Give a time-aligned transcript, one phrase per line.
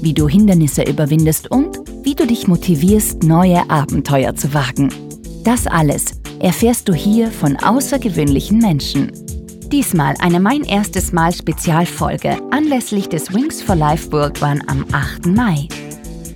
[0.00, 4.90] wie du Hindernisse überwindest und wie du dich motivierst, neue Abenteuer zu wagen.
[5.44, 9.12] Das alles erfährst du hier von außergewöhnlichen Menschen.
[9.70, 15.26] Diesmal eine Mein erstes Mal Spezialfolge anlässlich des Wings for Life World Run am 8.
[15.26, 15.68] Mai.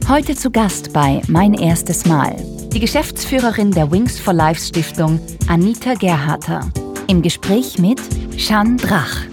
[0.09, 2.37] Heute zu Gast bei Mein erstes Mal
[2.73, 6.71] die Geschäftsführerin der Wings for Life Stiftung Anita Gerharter
[7.07, 8.01] im Gespräch mit
[8.37, 9.27] Jeanne Drach.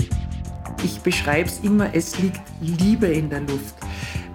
[0.83, 3.78] Ich beschreibe es immer, es liegt Liebe in der Luft,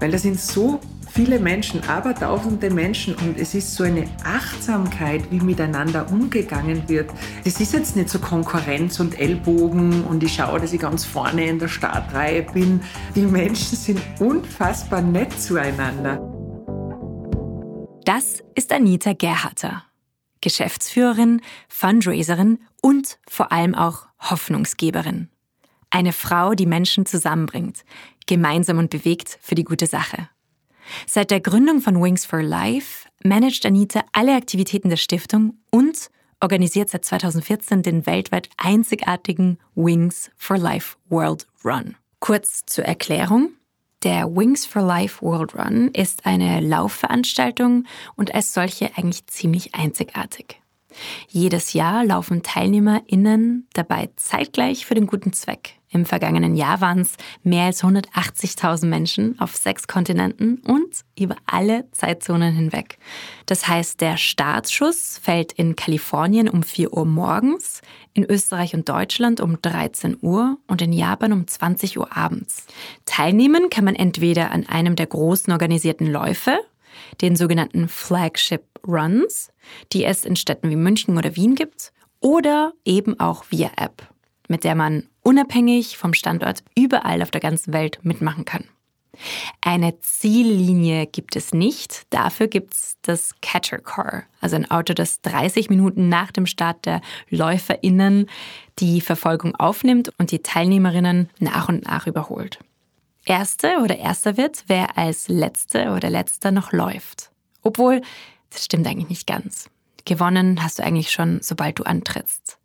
[0.00, 0.80] weil da sind so
[1.14, 7.08] viele Menschen, aber tausende Menschen und es ist so eine Achtsamkeit, wie miteinander umgegangen wird.
[7.44, 11.46] Es ist jetzt nicht so Konkurrenz und Ellbogen und ich schaue, dass ich ganz vorne
[11.46, 12.80] in der Startreihe bin.
[13.14, 16.18] Die Menschen sind unfassbar nett zueinander.
[18.04, 19.84] Das ist Anita Gerharter,
[20.40, 25.28] Geschäftsführerin, Fundraiserin und vor allem auch Hoffnungsgeberin.
[25.94, 27.84] Eine Frau, die Menschen zusammenbringt,
[28.26, 30.28] gemeinsam und bewegt für die gute Sache.
[31.06, 36.90] Seit der Gründung von Wings for Life managt Anita alle Aktivitäten der Stiftung und organisiert
[36.90, 41.94] seit 2014 den weltweit einzigartigen Wings for Life World Run.
[42.18, 43.50] Kurz zur Erklärung.
[44.02, 47.84] Der Wings for Life World Run ist eine Laufveranstaltung
[48.16, 50.60] und als solche eigentlich ziemlich einzigartig.
[51.28, 55.78] Jedes Jahr laufen TeilnehmerInnen dabei zeitgleich für den guten Zweck.
[55.94, 57.14] Im vergangenen Jahr waren es
[57.44, 62.98] mehr als 180.000 Menschen auf sechs Kontinenten und über alle Zeitzonen hinweg.
[63.46, 67.80] Das heißt, der Startschuss fällt in Kalifornien um 4 Uhr morgens,
[68.12, 72.66] in Österreich und Deutschland um 13 Uhr und in Japan um 20 Uhr abends.
[73.04, 76.58] Teilnehmen kann man entweder an einem der großen organisierten Läufe,
[77.20, 79.50] den sogenannten Flagship Runs,
[79.92, 84.08] die es in Städten wie München oder Wien gibt, oder eben auch via App,
[84.48, 88.64] mit der man unabhängig vom Standort überall auf der ganzen Welt mitmachen kann.
[89.60, 92.02] Eine Ziellinie gibt es nicht.
[92.10, 96.84] Dafür gibt es das Catcher Car, also ein Auto, das 30 Minuten nach dem Start
[96.86, 97.00] der
[97.30, 98.26] LäuferInnen
[98.78, 102.58] die Verfolgung aufnimmt und die Teilnehmerinnen nach und nach überholt.
[103.24, 107.30] Erste oder Erster wird, wer als Letzte oder Letzter noch läuft.
[107.62, 108.02] Obwohl,
[108.50, 109.70] das stimmt eigentlich nicht ganz.
[110.04, 112.58] Gewonnen hast du eigentlich schon, sobald du antrittst.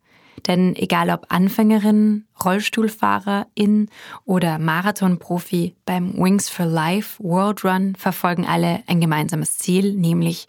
[0.46, 3.88] Denn egal ob Anfängerin, Rollstuhlfahrerin
[4.24, 10.46] oder Marathonprofi, beim Wings for Life World Run verfolgen alle ein gemeinsames Ziel, nämlich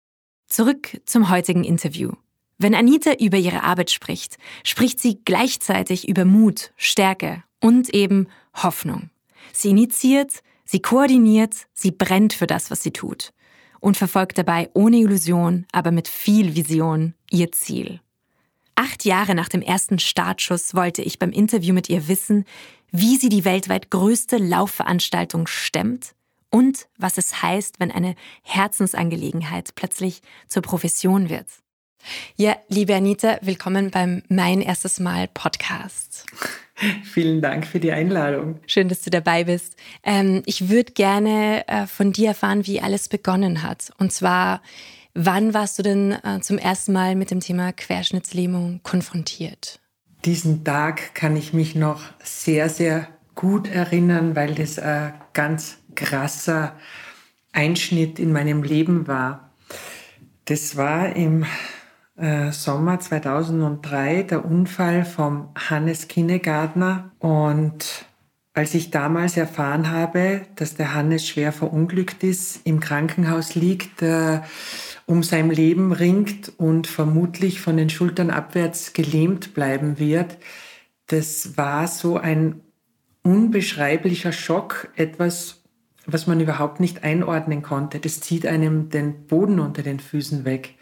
[0.46, 2.12] Zurück zum heutigen Interview.
[2.58, 9.08] Wenn Anita über ihre Arbeit spricht, spricht sie gleichzeitig über Mut, Stärke und eben Hoffnung.
[9.54, 13.32] Sie initiiert, sie koordiniert, sie brennt für das, was sie tut
[13.82, 18.00] und verfolgt dabei ohne Illusion, aber mit viel Vision ihr Ziel.
[18.76, 22.44] Acht Jahre nach dem ersten Startschuss wollte ich beim Interview mit ihr wissen,
[22.92, 26.14] wie sie die weltweit größte Laufveranstaltung stemmt
[26.48, 31.46] und was es heißt, wenn eine Herzensangelegenheit plötzlich zur Profession wird.
[32.36, 36.26] Ja, liebe Anita, willkommen beim Mein erstes Mal Podcast.
[37.04, 38.58] Vielen Dank für die Einladung.
[38.66, 39.76] Schön, dass du dabei bist.
[40.02, 43.92] Ähm, ich würde gerne äh, von dir erfahren, wie alles begonnen hat.
[43.98, 44.62] Und zwar
[45.14, 49.78] Wann warst du denn äh, zum ersten Mal mit dem Thema Querschnittslähmung konfrontiert?
[50.24, 56.76] Diesen Tag kann ich mich noch sehr, sehr gut erinnern, weil das ein ganz krasser
[57.52, 59.52] Einschnitt in meinem Leben war.
[60.46, 61.44] Das war im
[62.16, 68.06] äh, Sommer 2003 der Unfall vom Hannes Kinnegartner und
[68.54, 74.02] als ich damals erfahren habe, dass der Hannes schwer verunglückt ist, im Krankenhaus liegt,
[75.06, 80.36] um sein Leben ringt und vermutlich von den Schultern abwärts gelähmt bleiben wird.
[81.06, 82.60] Das war so ein
[83.22, 85.62] unbeschreiblicher Schock, etwas,
[86.06, 88.00] was man überhaupt nicht einordnen konnte.
[88.00, 90.74] Das zieht einem den Boden unter den Füßen weg.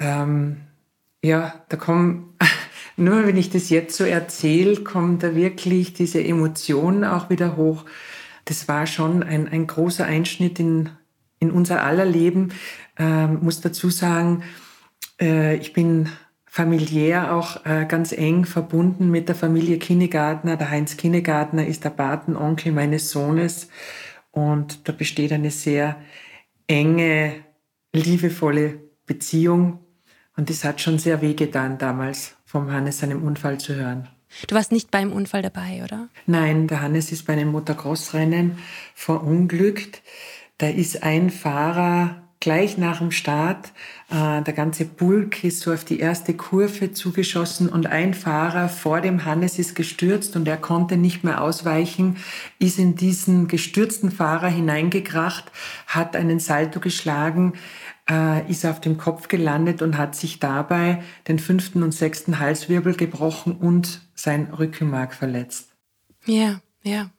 [0.00, 0.62] Ähm,
[1.22, 2.36] ja, da kommen
[2.96, 7.86] Nur wenn ich das jetzt so erzähle, kommt da wirklich diese Emotion auch wieder hoch.
[8.44, 10.90] Das war schon ein, ein großer Einschnitt in,
[11.38, 12.52] in unser aller Leben.
[12.98, 14.42] Ähm, muss dazu sagen,
[15.18, 16.10] äh, ich bin
[16.44, 20.58] familiär auch äh, ganz eng verbunden mit der Familie Kinnegartner.
[20.58, 23.68] Der Heinz Kinnegartner ist der Patenonkel meines Sohnes
[24.30, 25.96] und da besteht eine sehr
[26.66, 27.32] enge,
[27.94, 29.78] liebevolle Beziehung.
[30.36, 34.08] Und das hat schon sehr wehgetan damals, vom Hannes seinem Unfall zu hören.
[34.46, 36.08] Du warst nicht beim Unfall dabei, oder?
[36.26, 38.58] Nein, der Hannes ist bei einem Motocross-Rennen
[38.94, 40.02] verunglückt.
[40.58, 43.72] Da ist ein Fahrer gleich nach dem Start.
[44.10, 49.02] Äh, der ganze Bulk ist so auf die erste Kurve zugeschossen und ein Fahrer vor
[49.02, 52.16] dem Hannes ist gestürzt und er konnte nicht mehr ausweichen,
[52.58, 55.52] ist in diesen gestürzten Fahrer hineingekracht,
[55.86, 57.52] hat einen Salto geschlagen,
[58.10, 62.94] äh, ist auf dem Kopf gelandet und hat sich dabei den fünften und sechsten Halswirbel
[62.94, 65.70] gebrochen und sein Rückenmark verletzt.
[66.26, 67.10] Ja, ja.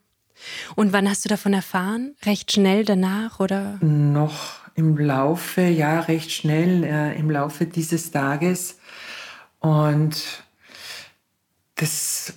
[0.75, 2.15] Und wann hast du davon erfahren?
[2.25, 3.77] Recht schnell danach oder?
[3.81, 8.79] Noch im Laufe, ja, recht schnell äh, im Laufe dieses Tages.
[9.59, 10.43] Und
[11.75, 12.33] das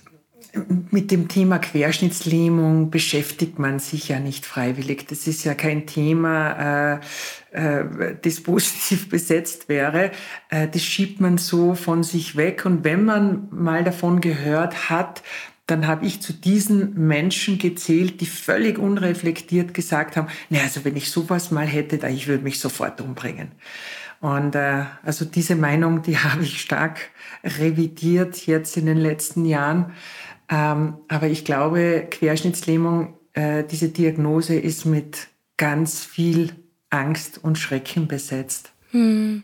[0.91, 5.07] mit dem Thema Querschnittslähmung beschäftigt man sich ja nicht freiwillig.
[5.07, 6.99] Das ist ja kein Thema,
[7.51, 10.11] äh, äh, das positiv besetzt wäre.
[10.49, 12.65] Äh, das schiebt man so von sich weg.
[12.65, 15.23] Und wenn man mal davon gehört hat,
[15.67, 20.95] dann habe ich zu diesen Menschen gezählt, die völlig unreflektiert gesagt haben, na also wenn
[20.95, 23.51] ich sowas mal hätte, ich würde mich sofort umbringen.
[24.21, 26.99] Und äh, also diese Meinung, die habe ich stark
[27.43, 29.93] revidiert jetzt in den letzten Jahren.
[30.49, 35.27] Ähm, aber ich glaube, Querschnittslähmung, äh, diese Diagnose ist mit
[35.57, 36.51] ganz viel
[36.89, 38.71] Angst und Schrecken besetzt.
[38.91, 39.43] Hm.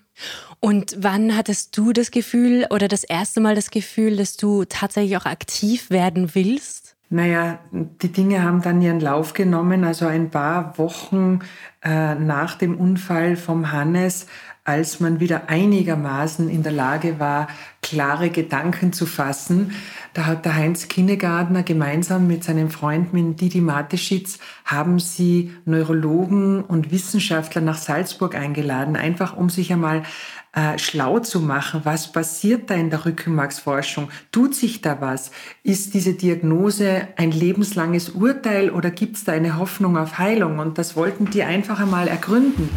[0.60, 5.18] Und wann hattest du das Gefühl oder das erste Mal das Gefühl, dass du tatsächlich
[5.18, 6.96] auch aktiv werden willst?
[7.10, 9.84] Naja, die Dinge haben dann ihren Lauf genommen.
[9.84, 11.40] Also ein paar Wochen
[11.84, 14.28] äh, nach dem Unfall vom Hannes
[14.64, 17.48] als man wieder einigermaßen in der Lage war,
[17.82, 19.74] klare Gedanken zu fassen.
[20.14, 26.64] Da hat der Heinz Kinnegartner gemeinsam mit seinem Freund mit Didi Mateschitz haben sie Neurologen
[26.64, 30.04] und Wissenschaftler nach Salzburg eingeladen, einfach um sich einmal
[30.54, 34.10] äh, schlau zu machen, was passiert da in der Rückenmarksforschung?
[34.32, 35.32] Tut sich da was?
[35.64, 40.60] Ist diese Diagnose ein lebenslanges Urteil oder gibt es da eine Hoffnung auf Heilung?
[40.60, 42.70] Und das wollten die einfach einmal ergründen.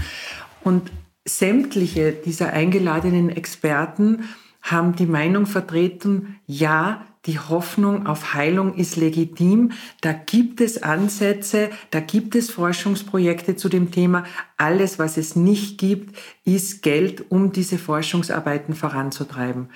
[0.63, 0.91] Und
[1.25, 4.25] sämtliche dieser eingeladenen Experten
[4.63, 9.73] haben die Meinung vertreten, ja, die Hoffnung auf Heilung ist legitim.
[10.03, 14.25] Da gibt es Ansätze, da gibt es Forschungsprojekte zu dem Thema.
[14.59, 19.71] Alles, was es nicht gibt, ist Geld, um diese Forschungsarbeiten voranzutreiben.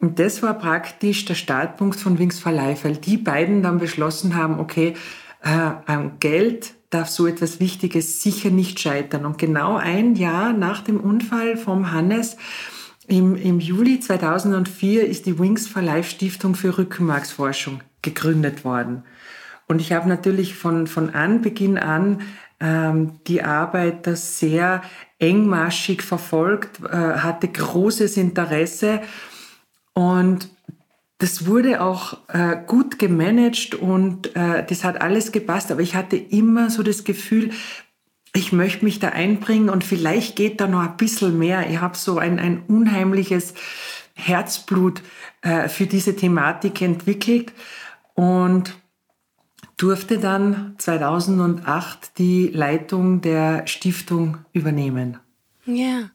[0.00, 4.34] Und das war praktisch der Startpunkt von Wings for Life, weil die beiden dann beschlossen
[4.34, 4.94] haben, okay,
[5.42, 5.70] äh,
[6.20, 9.26] Geld darf so etwas Wichtiges sicher nicht scheitern.
[9.26, 12.36] Und genau ein Jahr nach dem Unfall vom Hannes
[13.08, 19.04] im, im Juli 2004 ist die Wings for Life Stiftung für Rückenmarksforschung gegründet worden.
[19.66, 22.20] Und ich habe natürlich von, von Anbeginn an
[22.60, 24.82] ähm, die Arbeit das sehr
[25.18, 29.00] engmaschig verfolgt, äh, hatte großes Interesse
[29.94, 30.50] und
[31.22, 36.16] das wurde auch äh, gut gemanagt und äh, das hat alles gepasst, aber ich hatte
[36.16, 37.50] immer so das Gefühl,
[38.34, 41.70] ich möchte mich da einbringen und vielleicht geht da noch ein bisschen mehr.
[41.70, 43.54] Ich habe so ein, ein unheimliches
[44.14, 45.00] Herzblut
[45.42, 47.52] äh, für diese Thematik entwickelt
[48.14, 48.74] und
[49.76, 55.18] durfte dann 2008 die Leitung der Stiftung übernehmen.
[55.66, 56.10] Ja,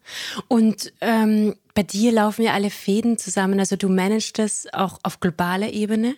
[0.50, 3.60] und ähm, bei dir laufen ja alle Fäden zusammen.
[3.60, 6.16] Also du managst das auch auf globaler Ebene.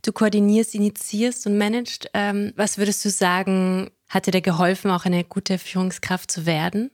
[0.00, 2.08] Du koordinierst, initiierst und managst.
[2.14, 6.90] Ähm, was würdest du sagen, hat dir da geholfen, auch eine gute Führungskraft zu werden?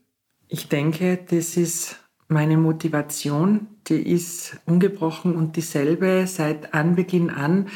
[0.49, 3.69] Ich denke, das ist meine Motivation.
[3.87, 7.69] Die ist ungebrochen und dieselbe seit Anbeginn an.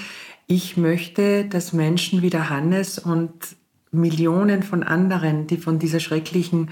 [0.49, 3.55] Ich möchte, dass Menschen wie der Hannes und
[3.93, 6.71] Millionen von anderen, die von dieser schrecklichen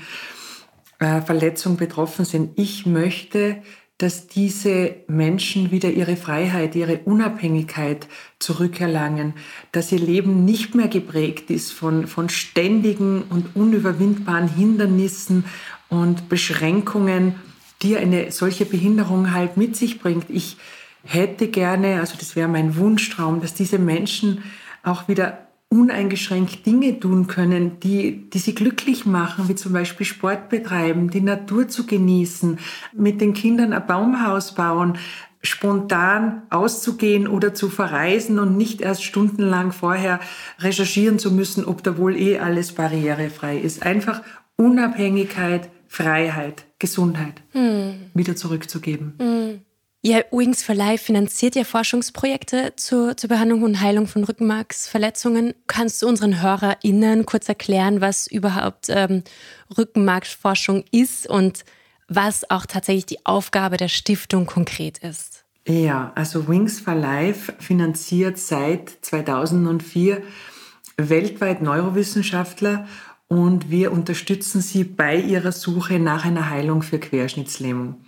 [1.22, 2.58] Verletzung betroffen sind.
[2.58, 3.62] Ich möchte,
[3.98, 8.08] dass diese Menschen wieder ihre Freiheit, ihre Unabhängigkeit
[8.40, 9.34] zurückerlangen,
[9.70, 15.44] dass ihr Leben nicht mehr geprägt ist von, von ständigen und unüberwindbaren Hindernissen
[15.88, 17.36] und Beschränkungen,
[17.82, 20.26] die eine solche Behinderung halt mit sich bringt.
[20.30, 20.56] Ich
[21.04, 24.42] hätte gerne, also das wäre mein Wunschtraum, dass diese Menschen
[24.82, 30.50] auch wieder uneingeschränkt Dinge tun können, die, die sie glücklich machen, wie zum Beispiel Sport
[30.50, 32.58] betreiben, die Natur zu genießen,
[32.92, 34.98] mit den Kindern ein Baumhaus bauen,
[35.42, 40.20] spontan auszugehen oder zu verreisen und nicht erst stundenlang vorher
[40.58, 43.82] recherchieren zu müssen, ob da wohl eh alles barrierefrei ist.
[43.82, 44.20] Einfach
[44.56, 47.94] Unabhängigkeit, Freiheit, Gesundheit hm.
[48.12, 49.14] wieder zurückzugeben.
[49.18, 49.60] Hm.
[50.04, 55.54] Ja, Wings for Life finanziert ja Forschungsprojekte zur, zur Behandlung und Heilung von Rückenmarksverletzungen.
[55.68, 59.22] Kannst du unseren HörerInnen kurz erklären, was überhaupt ähm,
[59.78, 61.64] Rückenmarksforschung ist und
[62.08, 65.44] was auch tatsächlich die Aufgabe der Stiftung konkret ist?
[65.68, 70.20] Ja, also Wings for Life finanziert seit 2004
[70.96, 72.88] weltweit Neurowissenschaftler
[73.28, 78.00] und wir unterstützen sie bei ihrer Suche nach einer Heilung für Querschnittslähmung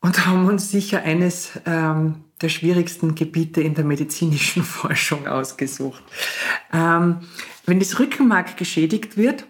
[0.00, 6.02] und haben uns sicher eines ähm, der schwierigsten Gebiete in der medizinischen Forschung ausgesucht.
[6.72, 7.20] Ähm,
[7.66, 9.46] wenn das Rückenmark geschädigt wird,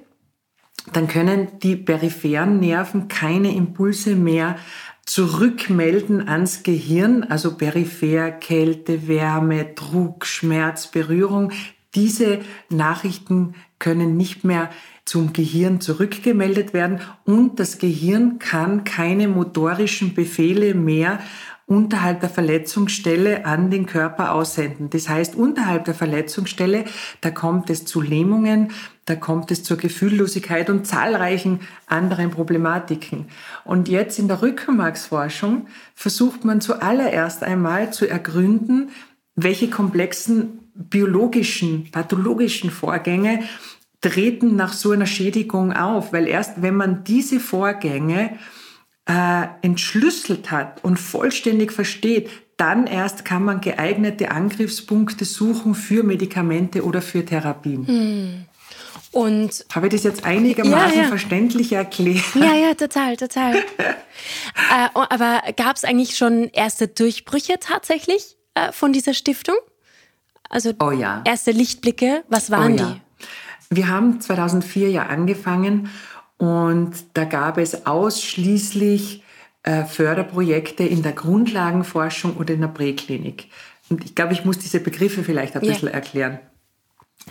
[0.92, 4.56] dann können die peripheren Nerven keine Impulse mehr
[5.04, 11.52] zurückmelden ans Gehirn, also peripher, Kälte, Wärme, Druck, Schmerz, Berührung.
[11.94, 14.70] Diese Nachrichten können nicht mehr
[15.08, 21.18] zum Gehirn zurückgemeldet werden und das Gehirn kann keine motorischen Befehle mehr
[21.64, 24.90] unterhalb der Verletzungsstelle an den Körper aussenden.
[24.90, 26.84] Das heißt, unterhalb der Verletzungsstelle,
[27.22, 28.70] da kommt es zu Lähmungen,
[29.06, 33.28] da kommt es zur Gefühllosigkeit und zahlreichen anderen Problematiken.
[33.64, 38.90] Und jetzt in der Rückenmarksforschung versucht man zuallererst einmal zu ergründen,
[39.36, 43.42] welche komplexen biologischen, pathologischen Vorgänge
[44.00, 48.38] treten nach so einer Schädigung auf, weil erst wenn man diese Vorgänge
[49.06, 56.84] äh, entschlüsselt hat und vollständig versteht, dann erst kann man geeignete Angriffspunkte suchen für Medikamente
[56.84, 57.86] oder für Therapien.
[57.86, 58.44] Hm.
[59.10, 61.08] Und habe ich das jetzt einigermaßen ja, ja.
[61.08, 62.34] verständlich erklärt?
[62.34, 63.56] Ja, ja, total, total.
[63.78, 69.56] äh, oh, aber gab es eigentlich schon erste Durchbrüche tatsächlich äh, von dieser Stiftung?
[70.50, 71.22] Also oh, ja.
[71.24, 73.00] erste Lichtblicke, was waren oh, die?
[73.70, 75.90] Wir haben 2004 ja angefangen
[76.38, 79.22] und da gab es ausschließlich
[79.62, 83.48] äh, Förderprojekte in der Grundlagenforschung oder in der Präklinik.
[83.90, 85.72] Und ich glaube, ich muss diese Begriffe vielleicht ein ja.
[85.72, 86.38] bisschen erklären.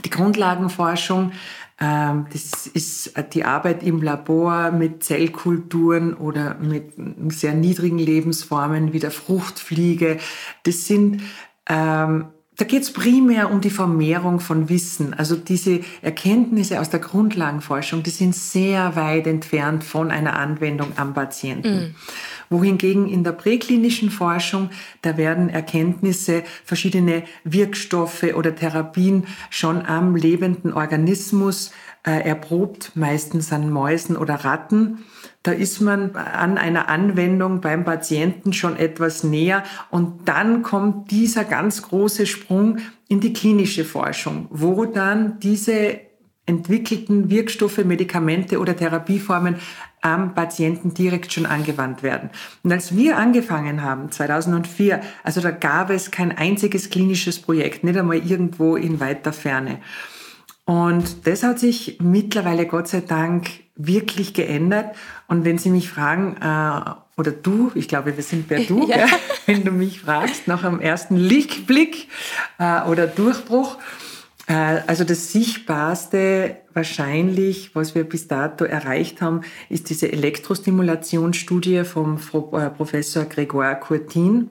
[0.03, 1.32] Die Grundlagenforschung,
[1.79, 6.94] ähm, das ist die Arbeit im Labor mit Zellkulturen oder mit
[7.29, 10.17] sehr niedrigen Lebensformen wie der Fruchtfliege.
[10.63, 11.24] Das sind
[11.67, 12.27] ähm,
[12.58, 15.14] da geht es primär um die Vermehrung von Wissen.
[15.14, 21.14] Also diese Erkenntnisse aus der Grundlagenforschung, die sind sehr weit entfernt von einer Anwendung am
[21.14, 21.78] Patienten.
[21.78, 21.96] Mm.
[22.50, 24.70] Wohingegen in der präklinischen Forschung,
[25.01, 31.72] da werden Erkenntnisse, verschiedene Wirkstoffe oder Therapien schon am lebenden Organismus
[32.06, 35.00] äh, erprobt, meistens an Mäusen oder Ratten.
[35.44, 41.44] Da ist man an einer Anwendung beim Patienten schon etwas näher und dann kommt dieser
[41.44, 46.00] ganz große Sprung in die klinische Forschung, wo dann diese
[46.46, 49.58] entwickelten Wirkstoffe, Medikamente oder Therapieformen
[50.08, 52.30] am Patienten direkt schon angewandt werden.
[52.64, 57.98] Und als wir angefangen haben, 2004, also da gab es kein einziges klinisches Projekt, nicht
[57.98, 59.80] einmal irgendwo in weiter Ferne.
[60.66, 63.48] Und das hat sich mittlerweile Gott sei Dank
[63.78, 64.96] wirklich geändert.
[65.28, 69.06] Und wenn Sie mich fragen, äh, oder du, ich glaube, wir sind per Du, ja.
[69.46, 72.10] wenn du mich fragst, nach einem ersten Lichtblick
[72.60, 73.78] äh, oder Durchbruch,
[74.54, 82.70] also das Sichtbarste wahrscheinlich, was wir bis dato erreicht haben, ist diese Elektrostimulationsstudie vom äh,
[82.70, 84.50] Professor Grégoire Courtin.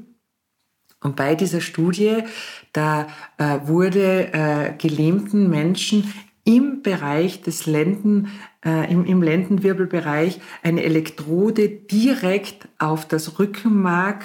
[1.02, 2.24] Und bei dieser Studie,
[2.72, 3.06] da
[3.38, 6.12] äh, wurde äh, gelähmten Menschen
[6.44, 8.28] im Bereich des Lenden,
[8.64, 14.24] äh, im, im Lendenwirbelbereich eine Elektrode direkt auf das Rückenmark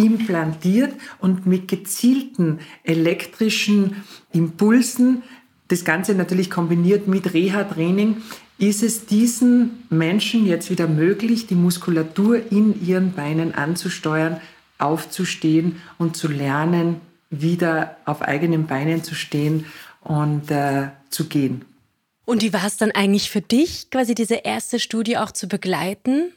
[0.00, 3.96] implantiert und mit gezielten elektrischen
[4.32, 5.22] Impulsen,
[5.68, 8.22] das Ganze natürlich kombiniert mit Reha-Training,
[8.58, 14.40] ist es diesen Menschen jetzt wieder möglich, die Muskulatur in ihren Beinen anzusteuern,
[14.78, 19.66] aufzustehen und zu lernen, wieder auf eigenen Beinen zu stehen
[20.00, 21.64] und äh, zu gehen.
[22.24, 26.32] Und wie war es dann eigentlich für dich, quasi diese erste Studie auch zu begleiten?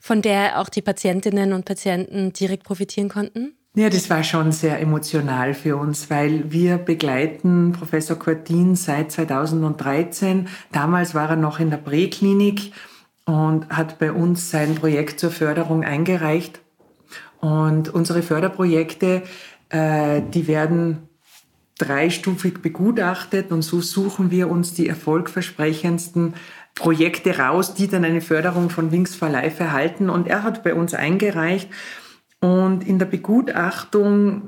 [0.00, 3.54] Von der auch die Patientinnen und Patienten direkt profitieren konnten?
[3.76, 10.48] Ja, das war schon sehr emotional für uns, weil wir begleiten Professor Cortin seit 2013.
[10.72, 12.72] Damals war er noch in der Präklinik
[13.26, 16.60] und hat bei uns sein Projekt zur Förderung eingereicht.
[17.38, 19.22] Und unsere Förderprojekte,
[19.68, 21.08] äh, die werden
[21.78, 26.34] dreistufig begutachtet und so suchen wir uns die erfolgversprechendsten
[26.74, 30.08] Projekte raus, die dann eine Förderung von Wings for Life erhalten.
[30.10, 31.68] Und er hat bei uns eingereicht
[32.40, 34.42] Und in der Begutachtung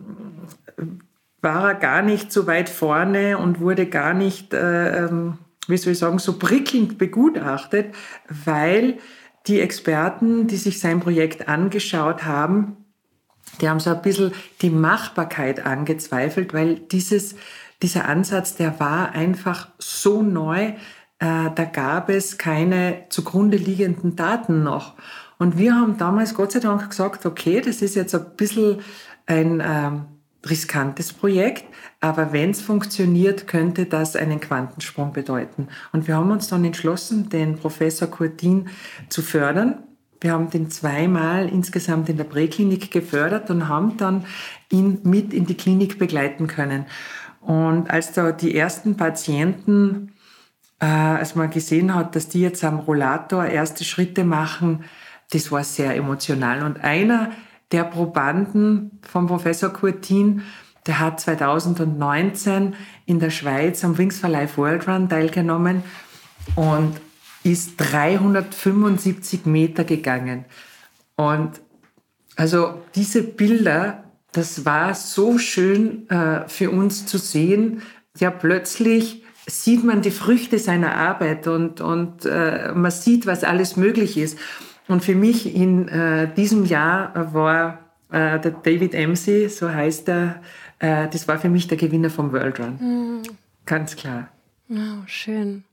[1.43, 5.93] war er gar nicht so weit vorne und wurde gar nicht, äh, ähm, wie soll
[5.93, 7.95] ich sagen, so prickelnd begutachtet,
[8.29, 8.99] weil
[9.47, 12.76] die Experten, die sich sein Projekt angeschaut haben,
[13.61, 17.35] die haben so ein bisschen die Machbarkeit angezweifelt, weil dieses,
[17.83, 20.73] dieser Ansatz, der war einfach so neu,
[21.23, 24.95] da gab es keine zugrunde liegenden Daten noch.
[25.38, 28.81] Und wir haben damals Gott sei Dank gesagt, okay, das ist jetzt ein bisschen
[29.26, 30.05] ein ähm,
[30.49, 31.64] riskantes Projekt,
[32.00, 35.69] aber wenn es funktioniert, könnte das einen Quantensprung bedeuten.
[35.93, 38.69] Und wir haben uns dann entschlossen, den Professor Kurtin
[39.09, 39.85] zu fördern.
[40.21, 44.25] Wir haben den zweimal insgesamt in der Präklinik gefördert und haben dann
[44.71, 46.87] ihn mit in die Klinik begleiten können.
[47.41, 50.12] Und als da die ersten Patienten,
[50.82, 54.84] äh, als man gesehen hat, dass die jetzt am Rollator erste Schritte machen,
[55.30, 56.64] das war sehr emotional.
[56.64, 57.30] Und einer
[57.70, 60.42] der Probanden vom Professor Kurtin,
[60.86, 62.74] der hat 2019
[63.06, 65.84] in der Schweiz am Wings for Life World Run teilgenommen
[66.56, 67.00] und
[67.44, 70.46] ist 375 Meter gegangen.
[71.14, 71.60] Und
[72.34, 77.82] also diese Bilder, das war so schön äh, für uns zu sehen.
[78.18, 83.76] Ja, plötzlich sieht man die Früchte seiner Arbeit und, und äh, man sieht, was alles
[83.76, 84.38] möglich ist.
[84.88, 87.78] Und für mich in äh, diesem Jahr war
[88.11, 90.42] äh, der David Emsey, so heißt er,
[90.78, 92.78] äh, das war für mich der Gewinner vom World Run.
[92.80, 93.22] Mhm.
[93.64, 94.28] Ganz klar.
[94.68, 95.64] Oh, schön.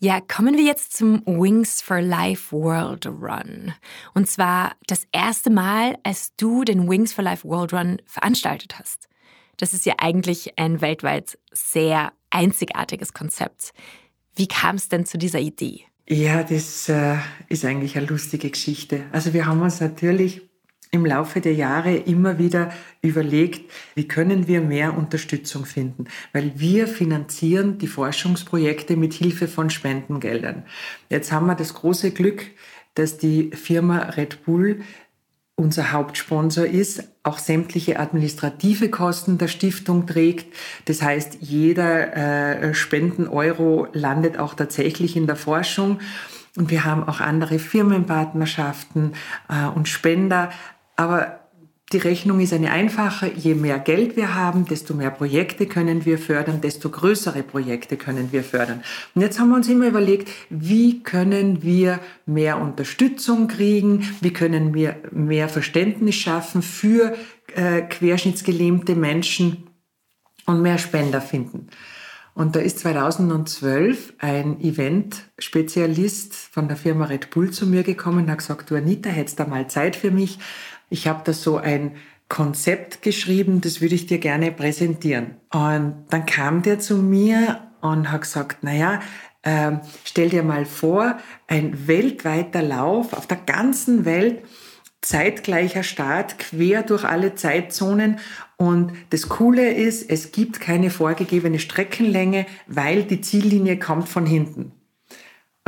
[0.00, 3.72] Ja, kommen wir jetzt zum Wings for Life World Run.
[4.14, 9.08] Und zwar das erste Mal, als du den Wings for Life World Run veranstaltet hast.
[9.56, 13.72] Das ist ja eigentlich ein weltweit sehr einzigartiges Konzept.
[14.34, 15.84] Wie kam es denn zu dieser Idee?
[16.08, 17.16] Ja, das äh,
[17.48, 19.04] ist eigentlich eine lustige Geschichte.
[19.12, 20.42] Also wir haben uns natürlich
[20.90, 22.72] im Laufe der Jahre immer wieder
[23.02, 29.68] überlegt, wie können wir mehr Unterstützung finden, weil wir finanzieren die Forschungsprojekte mit Hilfe von
[29.68, 30.64] Spendengeldern.
[31.10, 32.46] Jetzt haben wir das große Glück,
[32.94, 34.80] dass die Firma Red Bull
[35.58, 40.54] unser Hauptsponsor ist, auch sämtliche administrative Kosten der Stiftung trägt.
[40.84, 45.98] Das heißt, jeder äh, Spenden-Euro landet auch tatsächlich in der Forschung.
[46.56, 49.14] Und wir haben auch andere Firmenpartnerschaften
[49.48, 50.50] äh, und Spender.
[50.94, 51.40] Aber
[51.92, 53.30] die Rechnung ist eine einfache.
[53.34, 58.30] Je mehr Geld wir haben, desto mehr Projekte können wir fördern, desto größere Projekte können
[58.30, 58.82] wir fördern.
[59.14, 64.74] Und jetzt haben wir uns immer überlegt, wie können wir mehr Unterstützung kriegen, wie können
[64.74, 67.16] wir mehr Verständnis schaffen für
[67.54, 69.68] äh, querschnittsgelähmte Menschen
[70.44, 71.68] und mehr Spender finden.
[72.34, 78.30] Und da ist 2012 ein Event-Spezialist von der Firma Red Bull zu mir gekommen und
[78.30, 80.38] hat gesagt, du Anita, hättest da mal Zeit für mich?
[80.90, 81.92] Ich habe da so ein
[82.28, 85.36] Konzept geschrieben, das würde ich dir gerne präsentieren.
[85.52, 89.00] Und dann kam der zu mir und hat gesagt, naja,
[89.42, 89.72] äh,
[90.04, 94.42] stell dir mal vor, ein weltweiter Lauf auf der ganzen Welt,
[95.00, 98.18] zeitgleicher Start, quer durch alle Zeitzonen.
[98.56, 104.72] Und das Coole ist, es gibt keine vorgegebene Streckenlänge, weil die Ziellinie kommt von hinten.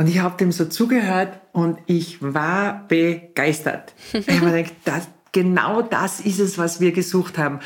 [0.01, 3.93] Und ich habe dem so zugehört und ich war begeistert.
[4.13, 7.59] ich habe mir gedacht, das, genau das ist es, was wir gesucht haben.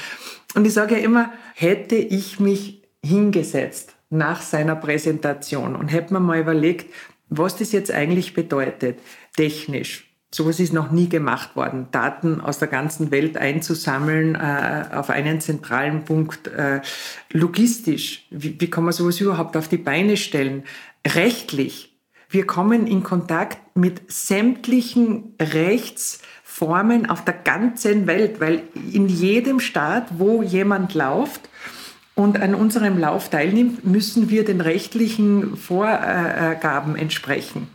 [0.54, 6.20] Und ich sage ja immer, hätte ich mich hingesetzt nach seiner Präsentation und hätte mir
[6.20, 6.94] mal überlegt,
[7.30, 9.00] was das jetzt eigentlich bedeutet,
[9.38, 10.14] technisch.
[10.30, 15.40] Sowas ist noch nie gemacht worden, Daten aus der ganzen Welt einzusammeln äh, auf einen
[15.40, 16.48] zentralen Punkt.
[16.48, 16.82] Äh,
[17.32, 20.66] logistisch, wie, wie kann man sowas überhaupt auf die Beine stellen?
[21.08, 21.95] Rechtlich,
[22.36, 30.08] wir kommen in Kontakt mit sämtlichen Rechtsformen auf der ganzen Welt, weil in jedem Staat,
[30.18, 31.48] wo jemand läuft
[32.14, 37.68] und an unserem Lauf teilnimmt, müssen wir den rechtlichen Vorgaben entsprechen.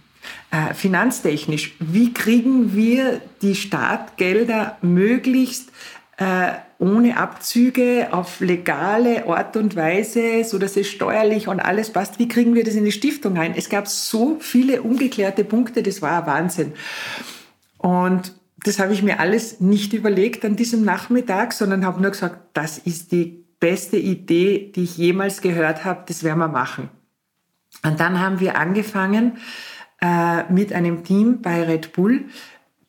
[0.50, 5.70] Äh, finanztechnisch, wie kriegen wir die Startgelder möglichst
[6.78, 12.18] ohne Abzüge auf legale Art und Weise, so dass es steuerlich und alles passt.
[12.18, 13.54] Wie kriegen wir das in die Stiftung ein?
[13.54, 16.72] Es gab so viele ungeklärte Punkte, das war ein Wahnsinn.
[17.78, 22.38] Und das habe ich mir alles nicht überlegt an diesem Nachmittag, sondern habe nur gesagt,
[22.52, 26.90] das ist die beste Idee, die ich jemals gehört habe, das werden wir machen.
[27.82, 29.38] Und dann haben wir angefangen
[30.00, 32.24] äh, mit einem Team bei Red Bull,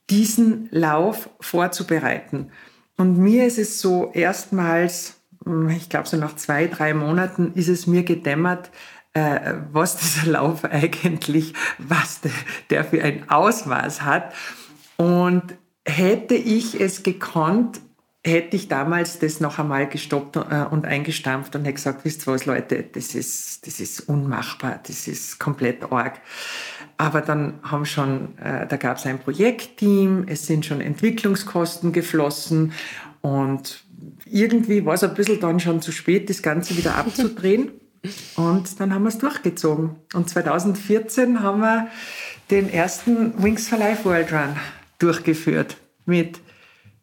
[0.09, 2.51] diesen Lauf vorzubereiten.
[3.01, 7.67] Und mir ist es so erstmals, hm, ich glaube so nach zwei, drei Monaten ist
[7.67, 8.69] es mir gedämmert,
[9.13, 12.31] äh, was dieser Lauf eigentlich, was der,
[12.69, 14.35] der für ein Ausmaß hat.
[14.97, 15.41] Und
[15.83, 17.81] hätte ich es gekonnt,
[18.23, 22.33] hätte ich damals das noch einmal gestoppt äh, und eingestampft und hätte gesagt, wisst ihr
[22.33, 26.21] was, Leute, das ist, das ist unmachbar, das ist komplett arg.
[27.01, 32.73] Aber dann haben schon, äh, da gab es ein Projektteam, es sind schon Entwicklungskosten geflossen
[33.21, 33.83] und
[34.27, 37.71] irgendwie war es ein bisschen dann schon zu spät, das Ganze wieder abzudrehen.
[38.35, 39.95] Und dann haben wir es durchgezogen.
[40.13, 41.87] Und 2014 haben wir
[42.49, 44.55] den ersten Wings for Life World Run
[44.97, 46.39] durchgeführt mit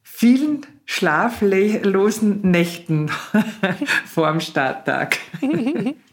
[0.03, 3.11] vielen schlaflosen Nächten
[4.07, 5.19] vor dem Starttag.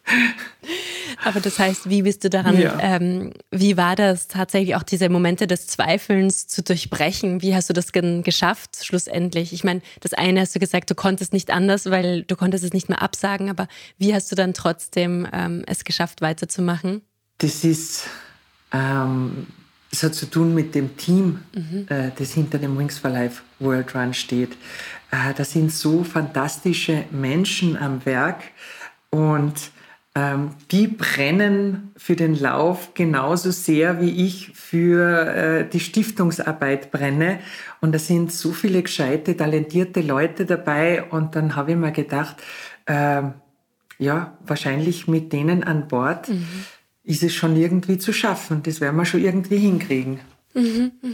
[1.23, 2.77] Aber das heißt, wie bist du daran, ja.
[2.79, 7.41] ähm, wie war das tatsächlich auch diese Momente des Zweifelns zu durchbrechen?
[7.41, 9.53] Wie hast du das geschafft schlussendlich?
[9.53, 12.73] Ich meine, das eine hast du gesagt, du konntest nicht anders, weil du konntest es
[12.73, 17.01] nicht mehr absagen, aber wie hast du dann trotzdem ähm, es geschafft, weiterzumachen?
[17.39, 18.07] Das ist,
[18.71, 19.47] ähm,
[19.89, 21.87] das hat zu tun mit dem Team, mhm.
[21.89, 24.51] äh, das hinter dem Wings for Life World Run steht.
[25.11, 28.43] Äh, da sind so fantastische Menschen am Werk
[29.09, 29.53] und
[30.71, 37.39] die brennen für den Lauf genauso sehr, wie ich für äh, die Stiftungsarbeit brenne.
[37.81, 41.03] Und da sind so viele gescheite, talentierte Leute dabei.
[41.03, 42.37] Und dann habe ich mir gedacht,
[42.85, 43.23] äh,
[43.97, 46.47] ja, wahrscheinlich mit denen an Bord mhm.
[47.03, 48.63] ist es schon irgendwie zu schaffen.
[48.63, 50.21] Das werden wir schon irgendwie hinkriegen.
[50.53, 51.11] Mhm, mh.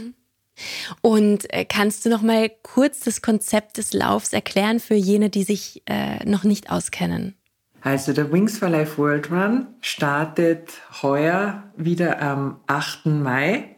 [1.00, 5.42] Und äh, kannst du noch mal kurz das Konzept des Laufs erklären für jene, die
[5.42, 7.34] sich äh, noch nicht auskennen?
[7.82, 10.70] Also der Wings for Life World Run startet
[11.02, 13.06] heuer wieder am 8.
[13.06, 13.76] Mai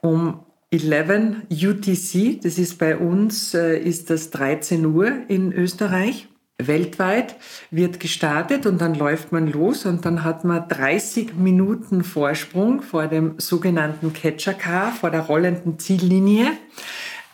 [0.00, 2.40] um 11 UTC.
[2.42, 6.28] Das ist bei uns, äh, ist das 13 Uhr in Österreich.
[6.58, 7.34] Weltweit
[7.72, 13.08] wird gestartet und dann läuft man los und dann hat man 30 Minuten Vorsprung vor
[13.08, 16.46] dem sogenannten Catcher Car, vor der rollenden Ziellinie.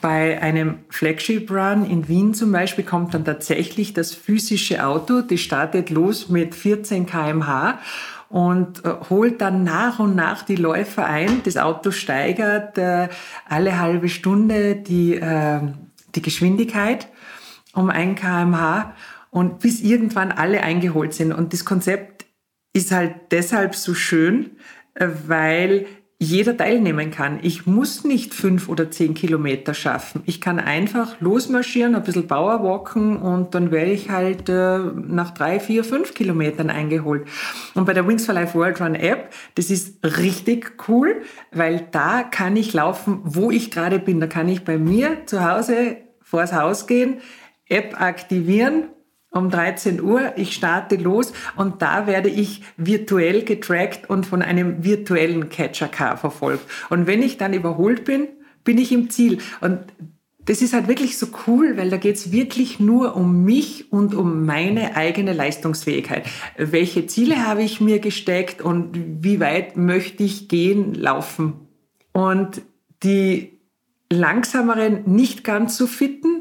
[0.01, 5.41] Bei einem Flagship Run in Wien zum Beispiel kommt dann tatsächlich das physische Auto, das
[5.41, 7.79] startet los mit 14 kmh
[8.31, 11.43] und äh, holt dann nach und nach die Läufer ein.
[11.45, 13.09] Das Auto steigert äh,
[13.47, 15.61] alle halbe Stunde die, äh,
[16.15, 17.09] die Geschwindigkeit
[17.75, 18.95] um 1 kmh
[19.31, 21.33] und bis irgendwann alle eingeholt sind.
[21.33, 22.25] Und das Konzept
[22.73, 24.53] ist halt deshalb so schön,
[24.95, 25.87] äh, weil
[26.23, 27.39] jeder teilnehmen kann.
[27.41, 30.23] Ich muss nicht fünf oder zehn Kilometer schaffen.
[30.27, 35.59] Ich kann einfach losmarschieren, ein bisschen Powerwalken und dann werde ich halt äh, nach drei,
[35.59, 37.27] vier, fünf Kilometern eingeholt.
[37.75, 42.23] Und bei der Wings for Life World Run App, das ist richtig cool, weil da
[42.23, 44.21] kann ich laufen, wo ich gerade bin.
[44.21, 47.23] Da kann ich bei mir zu Hause vors Haus gehen,
[47.67, 48.91] App aktivieren,
[49.31, 50.33] um 13 Uhr.
[50.37, 56.65] Ich starte los und da werde ich virtuell getrackt und von einem virtuellen Catcher-Car verfolgt.
[56.91, 58.29] Und wenn ich dann überholt bin,
[58.65, 59.39] bin ich im Ziel.
[59.61, 59.81] Und
[60.45, 64.47] das ist halt wirklich so cool, weil da geht's wirklich nur um mich und um
[64.47, 66.27] meine eigene Leistungsfähigkeit.
[66.57, 71.69] Welche Ziele habe ich mir gesteckt und wie weit möchte ich gehen, laufen?
[72.13, 72.63] Und
[73.03, 73.61] die
[74.13, 76.40] langsameren, nicht ganz so fitten,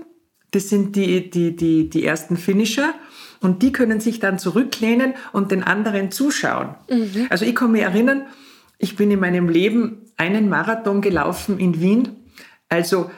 [0.52, 2.94] das sind die, die, die, die ersten Finisher.
[3.42, 6.76] Und die können sich dann zurücklehnen und den anderen zuschauen.
[6.90, 7.28] Mhm.
[7.30, 8.26] Also ich kann mich erinnern,
[8.78, 12.10] ich bin in meinem Leben einen Marathon gelaufen in Wien.
[12.68, 13.10] Also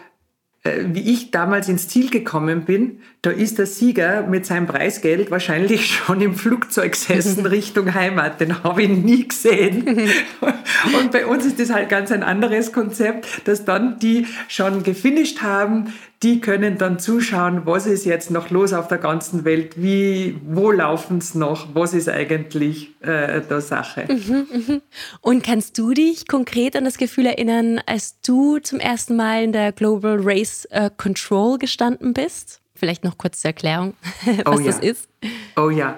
[0.64, 5.32] äh, wie ich damals ins Ziel gekommen bin, da ist der Sieger mit seinem Preisgeld
[5.32, 8.40] wahrscheinlich schon im Flugzeug gesessen Richtung Heimat.
[8.40, 9.86] Den habe ich nie gesehen.
[11.00, 15.42] Und bei uns ist das halt ganz ein anderes Konzept, dass dann die schon gefinisht
[15.42, 20.40] haben, die können dann zuschauen, was ist jetzt noch los auf der ganzen Welt, wie,
[20.46, 24.06] wo laufen es noch, was ist eigentlich äh, der Sache.
[24.08, 24.82] Mhm, mhm.
[25.22, 29.52] Und kannst du dich konkret an das Gefühl erinnern, als du zum ersten Mal in
[29.52, 32.62] der Global Race äh, Control gestanden bist?
[32.76, 33.96] Vielleicht noch kurz zur Erklärung,
[34.46, 34.66] was oh ja.
[34.68, 35.10] das ist.
[35.56, 35.98] Oh ja,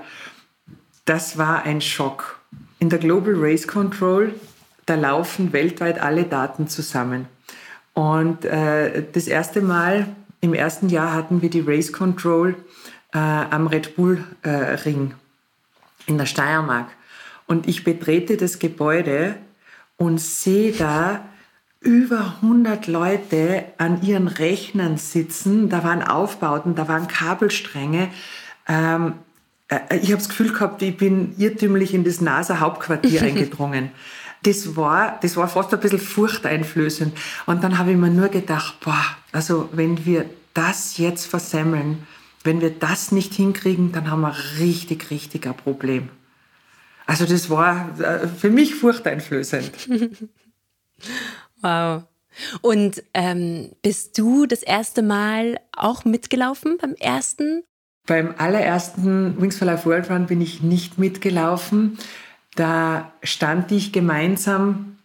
[1.04, 2.40] das war ein Schock.
[2.80, 4.34] In der Global Race Control,
[4.86, 7.28] da laufen weltweit alle Daten zusammen.
[7.94, 10.08] Und äh, das erste Mal
[10.42, 12.56] im ersten Jahr hatten wir die Race Control
[13.14, 15.14] äh, am Red Bull äh, Ring
[16.06, 16.88] in der Steiermark.
[17.48, 19.36] Und ich betrete das Gebäude
[19.98, 21.24] und sehe da
[21.80, 25.70] über 100 Leute an ihren Rechnern sitzen.
[25.70, 28.10] Da waren Aufbauten, da waren Kabelstränge.
[28.68, 29.14] Ähm,
[29.68, 33.92] äh, ich habe das Gefühl gehabt, ich bin irrtümlich in das NASA-Hauptquartier eingedrungen
[34.44, 37.18] das war, das war fast ein bisschen furchteinflößend.
[37.46, 42.06] Und dann habe ich mir nur gedacht, boah, also wenn wir das jetzt versemmeln,
[42.44, 46.10] wenn wir das nicht hinkriegen, dann haben wir richtig, richtig ein Problem.
[47.06, 49.72] Also das war äh, für mich furchteinflößend.
[51.62, 52.04] wow.
[52.62, 57.64] Und ähm, bist du das erste Mal auch mitgelaufen beim ersten?
[58.06, 61.98] Beim allerersten Wings for Life World Run bin ich nicht mitgelaufen.
[62.56, 64.98] Da stand ich gemeinsam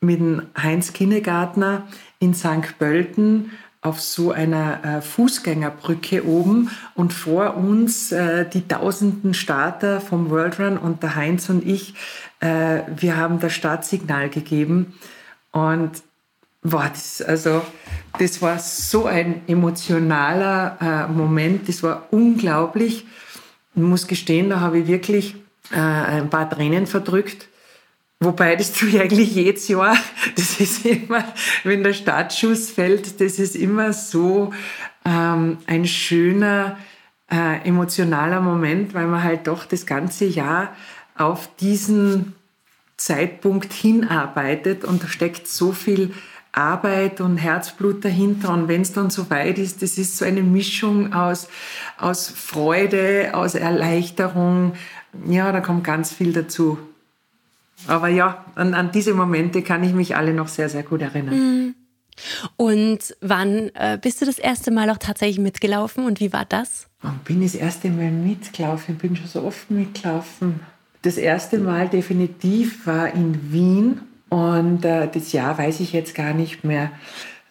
[0.00, 0.20] mit
[0.60, 1.86] Heinz Kinnegartner
[2.18, 2.78] in St.
[2.78, 3.50] Pölten
[3.82, 10.60] auf so einer äh, Fußgängerbrücke oben und vor uns äh, die tausenden Starter vom World
[10.60, 11.94] Run und der Heinz und ich,
[12.40, 14.98] äh, wir haben das Startsignal gegeben
[15.52, 16.02] und
[16.62, 17.62] boah, das, also,
[18.18, 20.76] das war so ein emotionaler
[21.08, 23.06] äh, Moment, das war unglaublich.
[23.74, 25.36] Ich muss gestehen, da habe ich wirklich
[25.72, 27.48] äh, ein paar Tränen verdrückt
[28.22, 29.96] Wobei das tue ich eigentlich jedes Jahr.
[30.36, 31.24] Das ist immer,
[31.64, 34.52] wenn der Startschuss fällt, das ist immer so
[35.06, 36.76] ähm, ein schöner,
[37.30, 40.76] äh, emotionaler Moment, weil man halt doch das ganze Jahr
[41.16, 42.34] auf diesen
[42.98, 46.12] Zeitpunkt hinarbeitet und da steckt so viel
[46.52, 48.52] Arbeit und Herzblut dahinter.
[48.52, 51.48] Und wenn es dann so weit ist, das ist so eine Mischung aus,
[51.96, 54.74] aus Freude, aus Erleichterung.
[55.26, 56.78] Ja, da kommt ganz viel dazu.
[57.86, 61.34] Aber ja, an, an, diese Momente kann ich mich alle noch sehr, sehr gut erinnern.
[61.34, 61.74] Mhm.
[62.56, 66.86] Und wann äh, bist du das erste Mal auch tatsächlich mitgelaufen und wie war das?
[67.02, 70.60] Ich bin das erste Mal mitgelaufen, ich bin schon so oft mitgelaufen.
[71.02, 76.34] Das erste Mal definitiv war in Wien und äh, das Jahr weiß ich jetzt gar
[76.34, 76.90] nicht mehr.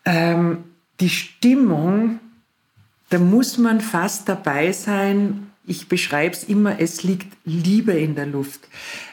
[0.05, 0.65] Ähm,
[0.99, 2.19] die Stimmung,
[3.09, 5.48] da muss man fast dabei sein.
[5.69, 8.61] Ich beschreibe es immer, es liegt Liebe in der Luft.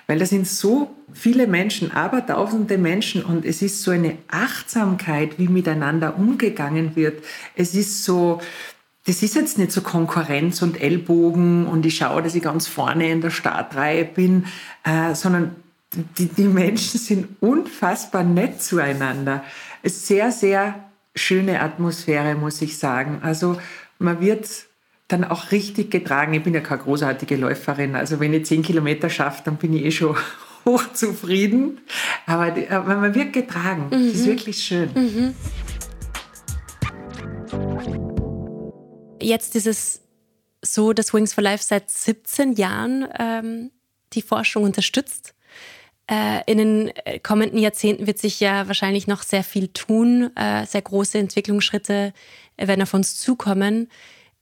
[0.07, 5.39] Weil da sind so viele Menschen, aber tausende Menschen und es ist so eine Achtsamkeit,
[5.39, 7.23] wie miteinander umgegangen wird.
[7.57, 8.41] Es ist so,
[9.05, 13.11] das ist jetzt nicht so Konkurrenz und Ellbogen und ich schaue, dass ich ganz vorne
[13.11, 14.47] in der Startreihe bin,
[14.85, 15.57] äh, sondern
[16.17, 19.45] die, die Menschen sind unfassbar nett zueinander.
[19.83, 23.21] Es ist sehr, sehr schöne Atmosphäre, muss ich sagen.
[23.23, 23.61] Also
[23.99, 24.49] man wird
[25.09, 26.35] dann auch richtig getragen.
[26.35, 27.95] Ich bin ja keine großartige Läuferin.
[27.95, 30.17] Also wenn ich zehn Kilometer schaffe, dann bin ich eh schon
[30.65, 31.81] hochzufrieden.
[32.27, 33.87] Aber, aber man wird getragen.
[33.87, 33.91] Mhm.
[33.91, 34.31] Das ist mhm.
[34.31, 34.91] wirklich schön.
[34.95, 35.35] Mhm.
[39.21, 40.03] Jetzt ist es
[40.63, 43.71] so, dass Wings for Life seit 17 Jahren ähm,
[44.13, 45.35] die Forschung unterstützt.
[46.09, 50.31] Äh, in den äh, kommenden Jahrzehnten wird sich ja wahrscheinlich noch sehr viel tun.
[50.37, 52.13] Äh, sehr große Entwicklungsschritte
[52.57, 53.89] werden auf uns zukommen.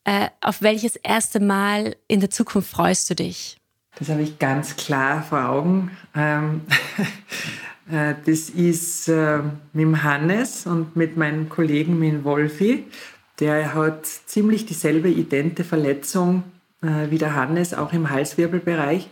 [0.04, 3.56] Äh, auf welches erste Mal in der Zukunft freust du dich?
[3.98, 5.90] Das habe ich ganz klar vor Augen.
[6.14, 6.62] Ähm,
[7.90, 9.38] äh, das ist äh,
[9.72, 12.84] mit dem Hannes und mit meinem Kollegen mit Wolfi.
[13.40, 16.44] Der hat ziemlich dieselbe idente Verletzung
[16.82, 19.08] äh, wie der Hannes, auch im Halswirbelbereich.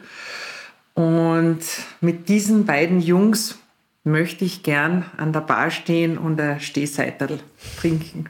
[0.95, 1.61] Und
[2.01, 3.59] mit diesen beiden Jungs
[4.05, 7.41] möchte ich gern an der Bar stehen und ein Stehseitel
[7.79, 8.27] trinken.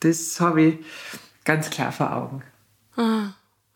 [0.00, 0.78] Das habe ich
[1.44, 2.42] ganz klar vor Augen.
[2.96, 3.30] Ah,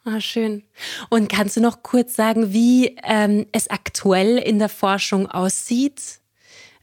[0.04, 0.62] ah, schön.
[1.10, 6.20] Und kannst du noch kurz sagen, wie ähm, es aktuell in der Forschung aussieht?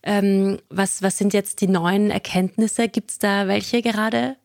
[0.03, 2.87] Ähm, was, was sind jetzt die neuen Erkenntnisse?
[2.87, 4.35] Gibt es da welche gerade?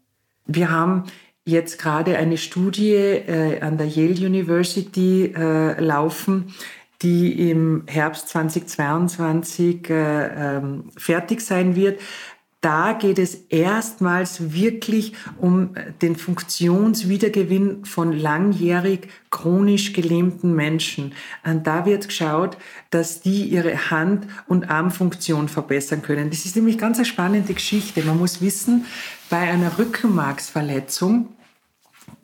[0.47, 1.05] Wir haben
[1.45, 6.55] jetzt gerade eine Studie äh, an der Yale University äh, laufen,
[7.03, 12.01] die im Herbst 2022 äh, ähm, fertig sein wird
[12.67, 21.13] da geht es erstmals wirklich um den Funktionswiedergewinn von langjährig chronisch gelähmten Menschen.
[21.45, 22.59] Und da wird geschaut,
[22.91, 26.29] dass die ihre Hand- und Armfunktion verbessern können.
[26.29, 28.03] Das ist nämlich ganz eine spannende Geschichte.
[28.03, 28.85] Man muss wissen,
[29.31, 31.36] bei einer Rückenmarksverletzung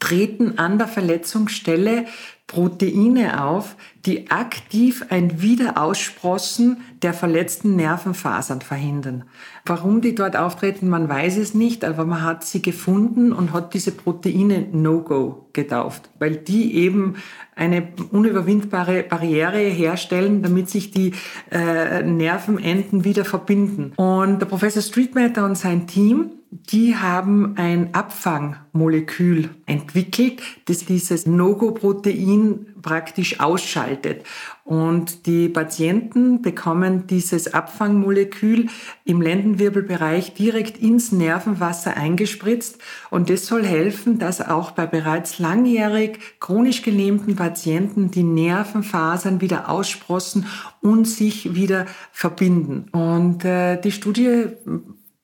[0.03, 2.07] treten an der Verletzungsstelle
[2.49, 9.25] Proteine auf, die aktiv ein Wiederaussprossen der verletzten Nervenfasern verhindern.
[9.65, 13.75] Warum die dort auftreten, man weiß es nicht, aber man hat sie gefunden und hat
[13.75, 17.15] diese Proteine No-Go getauft, weil die eben
[17.55, 21.12] eine unüberwindbare Barriere herstellen, damit sich die
[21.51, 23.93] äh, Nervenenden wieder verbinden.
[23.97, 32.67] Und der Professor Streetmatter und sein Team die haben ein Abfangmolekül entwickelt, das dieses No-Go-Protein
[32.83, 34.25] praktisch ausschaltet.
[34.65, 38.67] Und die Patienten bekommen dieses Abfangmolekül
[39.05, 42.79] im Lendenwirbelbereich direkt ins Nervenwasser eingespritzt.
[43.11, 49.71] Und das soll helfen, dass auch bei bereits langjährig chronisch gelähmten Patienten die Nervenfasern wieder
[49.71, 50.47] aussprossen
[50.83, 52.88] und sich wieder verbinden.
[52.93, 54.49] Und äh, die Studie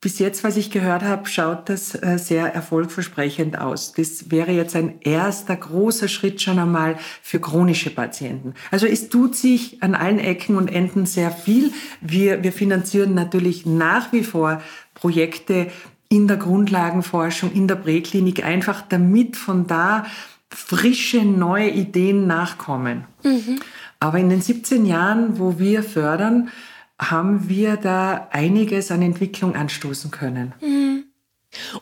[0.01, 3.93] bis jetzt, was ich gehört habe, schaut das äh, sehr erfolgversprechend aus.
[3.95, 8.55] Das wäre jetzt ein erster großer Schritt schon einmal für chronische Patienten.
[8.71, 11.73] Also es tut sich an allen Ecken und Enden sehr viel.
[12.01, 14.63] Wir, wir finanzieren natürlich nach wie vor
[14.95, 15.67] Projekte
[16.09, 20.07] in der Grundlagenforschung, in der Präklinik, einfach damit von da
[20.49, 23.05] frische, neue Ideen nachkommen.
[23.25, 23.61] Mhm.
[24.01, 26.51] Aber in den 17 Jahren, wo wir fördern,
[26.99, 30.55] haben wir da einiges an Entwicklung anstoßen können.
[30.61, 31.05] Mhm.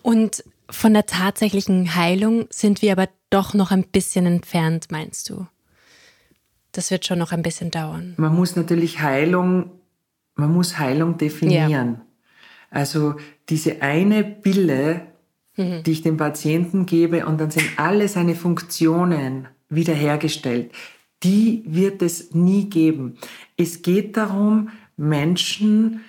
[0.02, 5.46] Und von der tatsächlichen Heilung sind wir aber doch noch ein bisschen entfernt, meinst du?
[6.72, 8.14] Das wird schon noch ein bisschen dauern.
[8.16, 9.70] Man muss natürlich Heilung,
[10.34, 11.70] man muss Heilung definieren.
[11.70, 12.06] Ja.
[12.70, 13.14] Also
[13.48, 15.06] diese eine Pille,
[15.56, 15.82] mhm.
[15.84, 20.72] die ich dem Patienten gebe und dann sind alle seine Funktionen wiederhergestellt,
[21.22, 23.16] die wird es nie geben.
[23.56, 26.00] Es geht darum, Menschen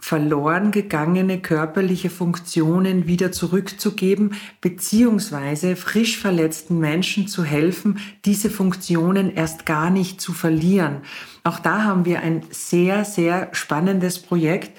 [0.00, 9.66] verloren gegangene körperliche Funktionen wieder zurückzugeben, beziehungsweise frisch verletzten Menschen zu helfen, diese Funktionen erst
[9.66, 11.02] gar nicht zu verlieren.
[11.44, 14.72] Auch da haben wir ein sehr, sehr spannendes Projekt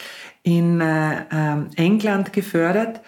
[0.43, 3.01] in äh, äh, England gefördert.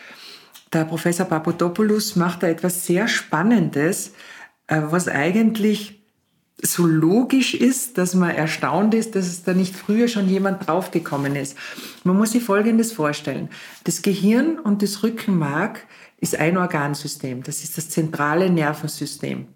[0.72, 4.14] Der Professor Papadopoulos macht da etwas sehr Spannendes,
[4.68, 6.03] äh, was eigentlich
[6.66, 11.36] so logisch ist, dass man erstaunt ist, dass es da nicht früher schon jemand draufgekommen
[11.36, 11.58] ist.
[12.04, 13.50] Man muss sich Folgendes vorstellen.
[13.84, 15.86] Das Gehirn und das Rückenmark
[16.22, 17.44] ist ein Organsystem.
[17.44, 19.48] Das ist das zentrale Nervensystem.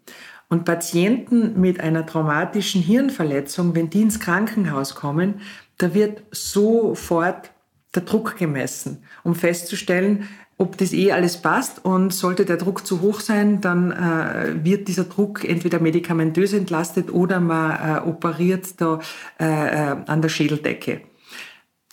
[0.49, 5.41] Und Patienten mit einer traumatischen Hirnverletzung, wenn die ins Krankenhaus kommen,
[5.77, 7.51] da wird sofort
[7.95, 11.85] der Druck gemessen, um festzustellen, ob das eh alles passt.
[11.85, 17.11] Und sollte der Druck zu hoch sein, dann äh, wird dieser Druck entweder medikamentös entlastet
[17.11, 18.99] oder man äh, operiert da
[19.39, 21.01] äh, äh an der Schädeldecke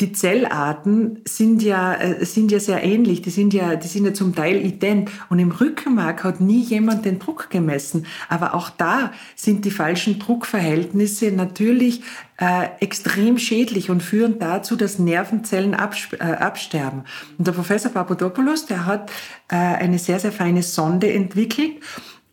[0.01, 4.13] die Zellarten sind ja, äh, sind ja sehr ähnlich, die sind ja, die sind ja
[4.13, 5.09] zum Teil ident.
[5.29, 8.07] Und im Rückenmark hat nie jemand den Druck gemessen.
[8.29, 12.03] Aber auch da sind die falschen Druckverhältnisse natürlich
[12.39, 17.05] äh, extrem schädlich und führen dazu, dass Nervenzellen äh, absterben.
[17.39, 19.13] Und der Professor Papadopoulos, der hat
[19.49, 21.77] äh, eine sehr, sehr feine Sonde entwickelt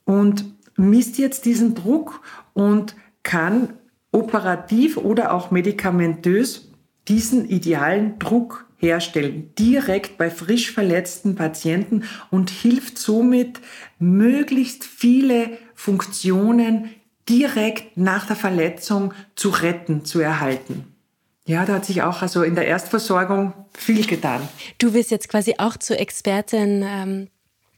[0.03, 0.45] und
[0.77, 2.21] misst jetzt diesen Druck
[2.53, 3.73] und kann
[4.11, 6.70] operativ oder auch medikamentös
[7.11, 13.59] diesen idealen Druck herstellen, direkt bei frisch verletzten Patienten und hilft somit,
[13.99, 16.89] möglichst viele Funktionen
[17.27, 20.85] direkt nach der Verletzung zu retten, zu erhalten.
[21.45, 24.47] Ja, da hat sich auch also in der Erstversorgung viel getan.
[24.77, 27.27] Du wirst jetzt quasi auch zur Expertin ähm,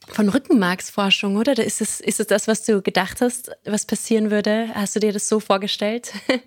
[0.09, 1.57] von Rückenmarksforschung, oder?
[1.57, 4.67] Ist es, ist es das, was du gedacht hast, was passieren würde?
[4.75, 6.13] Hast du dir das so vorgestellt?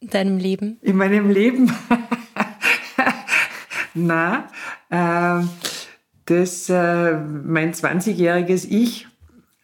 [0.00, 0.78] in deinem Leben?
[0.82, 1.72] In meinem Leben?
[3.94, 4.48] Na,
[4.90, 5.44] äh,
[6.26, 9.06] das, äh, mein 20-jähriges Ich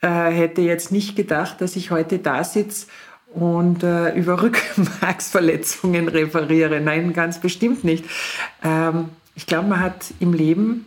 [0.00, 2.86] äh, hätte jetzt nicht gedacht, dass ich heute da sitze
[3.34, 6.80] und äh, über Rückenmarksverletzungen referiere.
[6.80, 8.04] Nein, ganz bestimmt nicht.
[8.62, 10.86] Ähm, ich glaube, man hat im Leben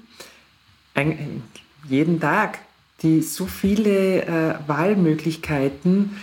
[0.94, 1.44] ein,
[1.88, 2.60] jeden Tag
[3.02, 6.18] die so viele äh, Wahlmöglichkeiten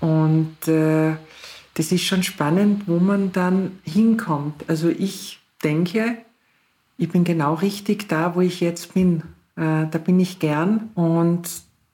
[0.00, 1.14] und äh,
[1.78, 4.64] das ist schon spannend, wo man dann hinkommt.
[4.66, 6.18] Also ich denke,
[6.96, 9.22] ich bin genau richtig da, wo ich jetzt bin.
[9.54, 11.48] Äh, da bin ich gern und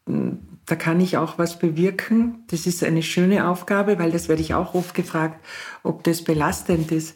[0.07, 0.31] mm,
[0.65, 2.45] da kann ich auch was bewirken.
[2.47, 5.45] Das ist eine schöne Aufgabe, weil das werde ich auch oft gefragt,
[5.83, 7.15] ob das belastend ist.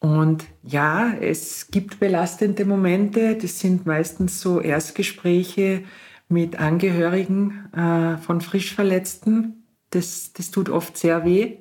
[0.00, 3.36] Und ja, es gibt belastende Momente.
[3.36, 5.84] Das sind meistens so Erstgespräche
[6.28, 9.62] mit Angehörigen äh, von Frischverletzten.
[9.96, 11.58] Das, das tut oft sehr weh.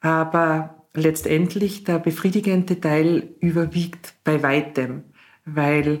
[0.00, 5.04] Aber letztendlich der befriedigende Teil überwiegt bei weitem,
[5.44, 6.00] weil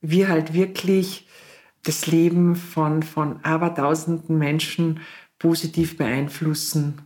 [0.00, 1.28] wir halt wirklich
[1.84, 5.00] das Leben von, von abertausenden Menschen
[5.38, 7.02] positiv beeinflussen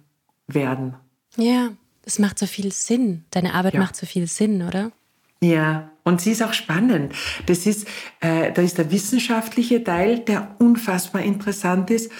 [0.47, 0.95] werden.
[1.37, 1.71] Ja,
[2.03, 3.25] das macht so viel Sinn.
[3.31, 3.81] Deine Arbeit ja.
[3.81, 4.93] macht so viel Sinn, oder?
[5.41, 7.15] Ja, und sie ist auch spannend.
[7.47, 7.87] Das ist,
[8.21, 12.11] äh, da ist der wissenschaftliche Teil, der unfassbar interessant ist.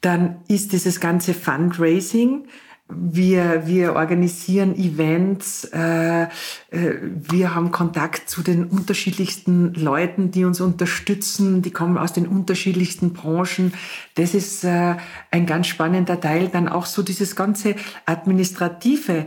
[0.00, 2.46] Dann ist dieses ganze Fundraising,
[2.92, 6.28] wir, wir organisieren Events, äh, äh,
[6.70, 13.12] wir haben Kontakt zu den unterschiedlichsten Leuten, die uns unterstützen, die kommen aus den unterschiedlichsten
[13.12, 13.72] Branchen.
[14.14, 14.96] Das ist äh,
[15.30, 16.48] ein ganz spannender Teil.
[16.48, 17.76] Dann auch so dieses ganze
[18.06, 19.26] Administrative.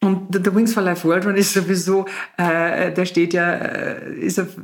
[0.00, 2.06] Und der Wings for Life World Run ist sowieso,
[2.36, 4.56] äh, der steht ja, äh, ist auf,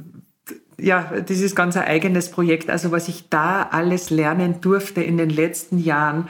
[0.81, 2.71] ja, das ist ganz ein eigenes Projekt.
[2.71, 6.29] Also was ich da alles lernen durfte in den letzten Jahren,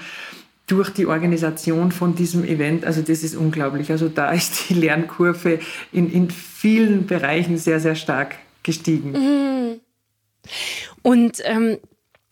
[0.68, 2.84] durch die Organisation von diesem Event.
[2.84, 3.90] Also das ist unglaublich.
[3.90, 5.60] Also da ist die Lernkurve
[5.92, 9.12] in, in vielen Bereichen sehr, sehr stark gestiegen.
[9.12, 9.80] Mhm.
[11.02, 11.78] Und ähm,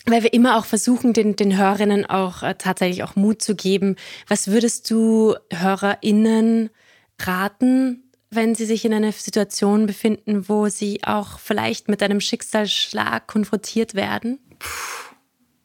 [0.04, 3.96] weil wir immer auch versuchen, den, den Hörerinnen auch äh, tatsächlich auch Mut zu geben,
[4.28, 6.70] was würdest du HörerInnen
[7.18, 8.05] raten,
[8.36, 13.94] wenn sie sich in einer Situation befinden, wo sie auch vielleicht mit einem Schicksalsschlag konfrontiert
[13.94, 14.38] werden?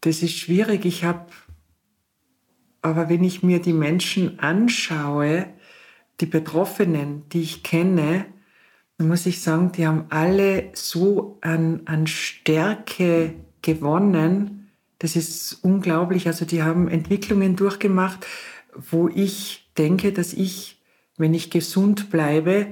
[0.02, 0.86] Das ist schwierig.
[0.86, 1.28] Ich habe,
[2.82, 5.48] aber wenn ich mir die Menschen anschaue,
[6.20, 8.26] die Betroffenen, die ich kenne,
[8.98, 14.70] muss ich sagen, die haben alle so an, an Stärke gewonnen.
[15.00, 16.28] Das ist unglaublich.
[16.28, 18.26] Also die haben Entwicklungen durchgemacht,
[18.76, 20.81] wo ich denke, dass ich,
[21.22, 22.68] wenn ich gesund bleibe,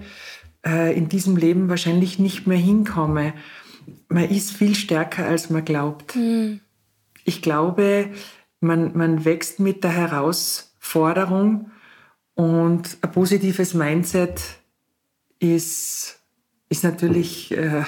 [0.66, 3.34] äh, in diesem Leben wahrscheinlich nicht mehr hinkomme.
[4.10, 6.16] Man ist viel stärker, als man glaubt.
[6.16, 6.60] Mhm.
[7.24, 8.10] Ich glaube,
[8.60, 11.72] man, man wächst mit der Herausforderung
[12.34, 14.41] und ein positives Mindset
[15.39, 16.20] ist
[16.70, 17.84] ist natürlich, äh,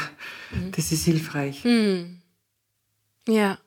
[0.51, 0.71] mhm.
[0.75, 1.63] das ist hilfreich.
[1.63, 2.19] Mhm.
[3.27, 3.59] Ja.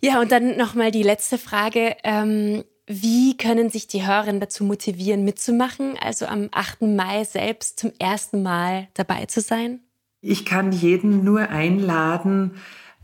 [0.00, 1.96] Ja, und dann nochmal die letzte Frage.
[2.02, 6.82] Ähm, wie können sich die Hörerinnen dazu motivieren, mitzumachen, also am 8.
[6.82, 9.78] Mai selbst zum ersten Mal dabei zu sein?
[10.20, 12.56] Ich kann jeden nur einladen,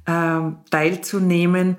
[0.05, 1.77] äh, teilzunehmen,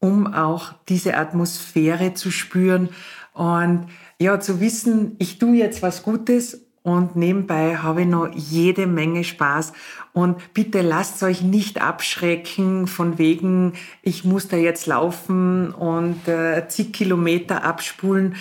[0.00, 2.88] um auch diese Atmosphäre zu spüren
[3.34, 3.86] und
[4.20, 9.24] ja, zu wissen, ich tue jetzt was Gutes und nebenbei habe ich noch jede Menge
[9.24, 9.72] Spaß.
[10.12, 16.66] Und bitte lasst euch nicht abschrecken von wegen, ich muss da jetzt laufen und äh,
[16.68, 18.36] zig Kilometer abspulen.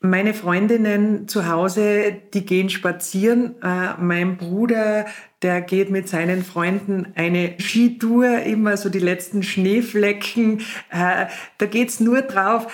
[0.00, 3.54] Meine Freundinnen zu Hause, die gehen spazieren.
[3.62, 5.06] Äh, mein Bruder,
[5.42, 10.60] der geht mit seinen Freunden eine Skitour, immer so die letzten Schneeflecken.
[10.90, 11.26] Äh,
[11.58, 12.66] da geht's nur drauf,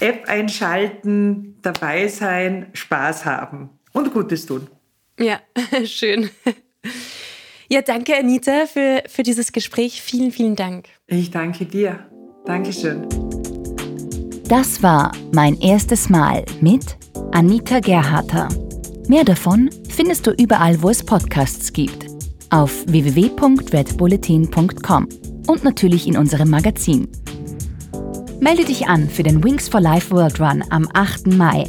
[0.00, 4.66] App einschalten, dabei sein, Spaß haben und Gutes tun.
[5.18, 5.40] Ja,
[5.84, 6.30] schön.
[7.68, 10.02] Ja, danke Anita für, für dieses Gespräch.
[10.02, 10.88] Vielen, vielen Dank.
[11.06, 12.00] Ich danke dir.
[12.44, 13.06] Dankeschön.
[14.48, 16.96] Das war mein erstes Mal mit
[17.30, 18.48] Anita Gerharter.
[19.06, 22.06] Mehr davon findest du überall, wo es Podcasts gibt.
[22.50, 25.08] Auf www.redbulletin.com
[25.46, 27.06] und natürlich in unserem Magazin.
[28.40, 31.28] Melde dich an für den Wings for Life World Run am 8.
[31.28, 31.68] Mai